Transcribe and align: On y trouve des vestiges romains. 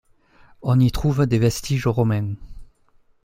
On 0.63 0.79
y 0.79 0.91
trouve 0.91 1.27
des 1.27 1.37
vestiges 1.37 1.85
romains. 1.85 2.33